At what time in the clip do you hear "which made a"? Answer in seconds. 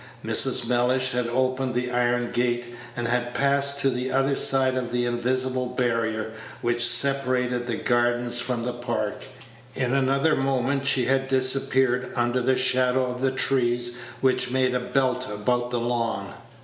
14.21-14.79